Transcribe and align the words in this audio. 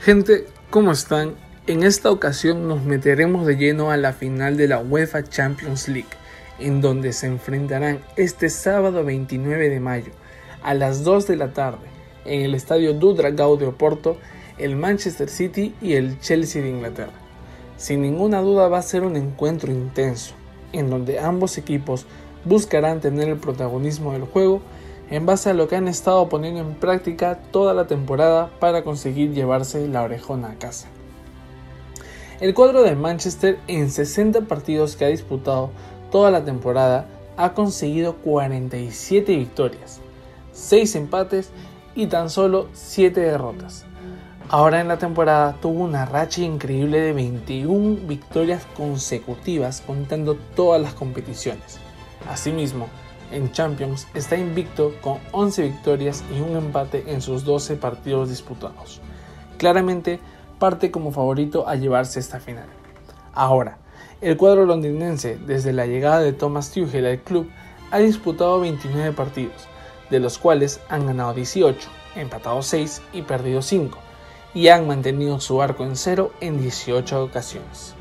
Gente, 0.00 0.46
¿cómo 0.70 0.92
están? 0.92 1.34
En 1.66 1.82
esta 1.82 2.12
ocasión 2.12 2.68
nos 2.68 2.84
meteremos 2.84 3.44
de 3.44 3.56
lleno 3.56 3.90
a 3.90 3.96
la 3.96 4.12
final 4.12 4.56
de 4.56 4.68
la 4.68 4.78
UEFA 4.78 5.24
Champions 5.24 5.88
League, 5.88 6.06
en 6.60 6.80
donde 6.80 7.12
se 7.12 7.26
enfrentarán 7.26 7.98
este 8.16 8.48
sábado 8.48 9.04
29 9.04 9.68
de 9.68 9.80
mayo 9.80 10.12
a 10.62 10.74
las 10.74 11.02
2 11.02 11.26
de 11.26 11.36
la 11.36 11.52
tarde 11.52 11.86
en 12.24 12.42
el 12.42 12.54
estadio 12.54 12.94
Dudragao 12.94 13.56
de 13.56 13.66
Oporto 13.66 14.16
el 14.58 14.76
Manchester 14.76 15.28
City 15.28 15.74
y 15.82 15.94
el 15.94 16.18
Chelsea 16.20 16.62
de 16.62 16.70
Inglaterra. 16.70 17.25
Sin 17.76 18.02
ninguna 18.02 18.40
duda 18.40 18.68
va 18.68 18.78
a 18.78 18.82
ser 18.82 19.02
un 19.02 19.16
encuentro 19.16 19.70
intenso, 19.70 20.34
en 20.72 20.88
donde 20.88 21.18
ambos 21.18 21.58
equipos 21.58 22.06
buscarán 22.44 23.00
tener 23.00 23.28
el 23.28 23.36
protagonismo 23.36 24.12
del 24.12 24.24
juego 24.24 24.60
en 25.10 25.26
base 25.26 25.50
a 25.50 25.54
lo 25.54 25.68
que 25.68 25.76
han 25.76 25.88
estado 25.88 26.28
poniendo 26.28 26.60
en 26.60 26.74
práctica 26.74 27.38
toda 27.50 27.74
la 27.74 27.86
temporada 27.86 28.50
para 28.58 28.82
conseguir 28.82 29.32
llevarse 29.32 29.86
la 29.88 30.02
orejona 30.02 30.52
a 30.52 30.58
casa. 30.58 30.88
El 32.40 32.54
cuadro 32.54 32.82
de 32.82 32.96
Manchester 32.96 33.58
en 33.66 33.90
60 33.90 34.42
partidos 34.42 34.96
que 34.96 35.04
ha 35.04 35.08
disputado 35.08 35.70
toda 36.10 36.30
la 36.30 36.44
temporada 36.44 37.06
ha 37.36 37.54
conseguido 37.54 38.16
47 38.16 39.36
victorias, 39.36 40.00
6 40.52 40.96
empates 40.96 41.50
y 41.94 42.06
tan 42.06 42.30
solo 42.30 42.68
7 42.72 43.20
derrotas. 43.20 43.86
Ahora 44.48 44.80
en 44.80 44.86
la 44.86 44.96
temporada 44.96 45.56
tuvo 45.60 45.82
una 45.82 46.06
racha 46.06 46.40
increíble 46.40 47.00
de 47.00 47.12
21 47.12 48.06
victorias 48.06 48.64
consecutivas 48.76 49.82
contando 49.84 50.36
todas 50.54 50.80
las 50.80 50.94
competiciones. 50.94 51.80
Asimismo, 52.30 52.86
en 53.32 53.50
Champions 53.50 54.06
está 54.14 54.36
invicto 54.36 54.94
con 55.00 55.18
11 55.32 55.62
victorias 55.62 56.22
y 56.32 56.40
un 56.40 56.56
empate 56.56 57.02
en 57.08 57.22
sus 57.22 57.44
12 57.44 57.74
partidos 57.74 58.28
disputados. 58.28 59.00
Claramente 59.58 60.20
parte 60.60 60.92
como 60.92 61.10
favorito 61.10 61.66
a 61.66 61.74
llevarse 61.74 62.20
esta 62.20 62.38
final. 62.38 62.68
Ahora, 63.34 63.78
el 64.20 64.36
cuadro 64.36 64.64
londinense 64.64 65.38
desde 65.44 65.72
la 65.72 65.86
llegada 65.86 66.20
de 66.20 66.32
Thomas 66.32 66.70
Tuchel 66.70 67.06
al 67.06 67.18
club 67.18 67.50
ha 67.90 67.98
disputado 67.98 68.60
29 68.60 69.10
partidos, 69.10 69.66
de 70.08 70.20
los 70.20 70.38
cuales 70.38 70.80
han 70.88 71.04
ganado 71.04 71.34
18, 71.34 71.88
empatado 72.14 72.62
6 72.62 73.02
y 73.12 73.22
perdido 73.22 73.60
5, 73.60 74.05
y 74.56 74.68
han 74.68 74.86
mantenido 74.86 75.38
su 75.38 75.60
arco 75.60 75.84
en 75.84 75.96
cero 75.96 76.32
en 76.40 76.58
18 76.58 77.22
ocasiones. 77.22 77.94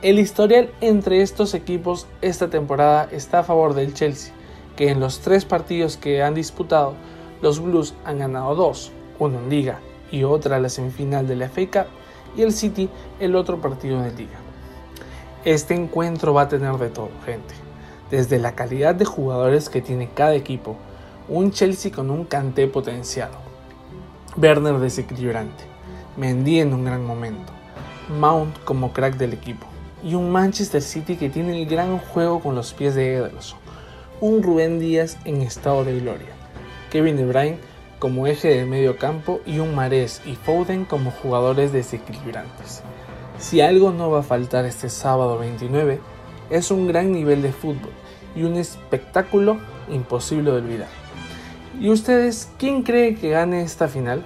El 0.00 0.18
historial 0.18 0.70
entre 0.80 1.20
estos 1.20 1.52
equipos 1.52 2.06
esta 2.22 2.48
temporada 2.48 3.06
está 3.12 3.40
a 3.40 3.44
favor 3.44 3.74
del 3.74 3.92
Chelsea, 3.92 4.32
que 4.76 4.88
en 4.88 4.98
los 4.98 5.20
tres 5.20 5.44
partidos 5.44 5.98
que 5.98 6.22
han 6.22 6.32
disputado, 6.32 6.94
los 7.42 7.60
Blues 7.60 7.92
han 8.06 8.18
ganado 8.18 8.54
dos, 8.54 8.92
uno 9.18 9.40
en 9.40 9.50
Liga 9.50 9.80
y 10.10 10.24
otra 10.24 10.58
la 10.58 10.70
semifinal 10.70 11.28
de 11.28 11.36
la 11.36 11.50
FA 11.50 11.66
Cup, 11.66 11.90
y 12.34 12.40
el 12.40 12.54
City 12.54 12.88
el 13.20 13.36
otro 13.36 13.60
partido 13.60 14.00
de 14.00 14.12
Liga. 14.12 14.38
Este 15.44 15.74
encuentro 15.74 16.32
va 16.32 16.42
a 16.42 16.48
tener 16.48 16.78
de 16.78 16.88
todo, 16.88 17.10
gente. 17.26 17.54
Desde 18.10 18.38
la 18.38 18.54
calidad 18.54 18.94
de 18.94 19.04
jugadores 19.04 19.68
que 19.68 19.82
tiene 19.82 20.08
cada 20.14 20.34
equipo, 20.34 20.76
un 21.28 21.50
Chelsea 21.50 21.92
con 21.92 22.10
un 22.10 22.24
canté 22.24 22.68
potenciado, 22.68 23.47
Werner 24.36 24.78
desequilibrante, 24.78 25.64
Mendy 26.16 26.60
en 26.60 26.74
un 26.74 26.84
gran 26.84 27.04
momento, 27.04 27.52
Mount 28.18 28.56
como 28.64 28.92
crack 28.92 29.16
del 29.16 29.32
equipo, 29.32 29.66
y 30.02 30.14
un 30.14 30.30
Manchester 30.30 30.82
City 30.82 31.16
que 31.16 31.30
tiene 31.30 31.60
el 31.60 31.68
gran 31.68 31.98
juego 31.98 32.40
con 32.40 32.54
los 32.54 32.72
pies 32.72 32.94
de 32.94 33.14
Ederson, 33.14 33.58
un 34.20 34.42
Rubén 34.42 34.78
Díaz 34.78 35.18
en 35.24 35.42
estado 35.42 35.84
de 35.84 35.98
gloria, 35.98 36.28
Kevin 36.90 37.16
De 37.16 37.24
Bruyne 37.24 37.58
como 37.98 38.26
eje 38.26 38.48
del 38.48 38.66
medio 38.66 38.96
campo 38.96 39.40
y 39.44 39.58
un 39.58 39.74
Mares 39.74 40.22
y 40.24 40.36
Foden 40.36 40.84
como 40.84 41.10
jugadores 41.10 41.72
desequilibrantes. 41.72 42.82
Si 43.38 43.60
algo 43.60 43.92
no 43.92 44.10
va 44.10 44.20
a 44.20 44.24
faltar 44.24 44.64
este 44.64 44.88
sábado 44.88 45.38
29 45.38 46.00
es 46.50 46.70
un 46.70 46.86
gran 46.86 47.12
nivel 47.12 47.42
de 47.42 47.52
fútbol 47.52 47.90
y 48.36 48.44
un 48.44 48.56
espectáculo 48.56 49.58
imposible 49.88 50.50
de 50.50 50.56
olvidar. 50.58 51.07
¿Y 51.80 51.90
ustedes 51.90 52.48
quién 52.58 52.82
cree 52.82 53.14
que 53.14 53.30
gane 53.30 53.62
esta 53.62 53.86
final? 53.86 54.24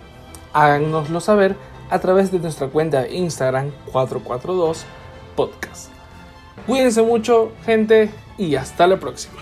Háganoslo 0.54 1.20
saber 1.20 1.56
a 1.90 1.98
través 1.98 2.32
de 2.32 2.38
nuestra 2.38 2.68
cuenta 2.68 3.06
Instagram 3.06 3.70
442 3.92 4.84
Podcast. 5.36 5.90
Cuídense 6.66 7.02
mucho, 7.02 7.52
gente, 7.66 8.10
y 8.38 8.54
hasta 8.54 8.86
la 8.86 8.98
próxima. 8.98 9.34